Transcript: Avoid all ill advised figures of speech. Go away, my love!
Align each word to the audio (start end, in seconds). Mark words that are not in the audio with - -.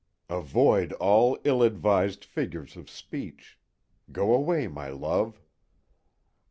Avoid 0.31 0.93
all 0.93 1.37
ill 1.43 1.61
advised 1.61 2.25
figures 2.25 2.75
of 2.75 2.89
speech. 2.89 3.59
Go 4.11 4.33
away, 4.33 4.67
my 4.67 4.87
love! 4.89 5.39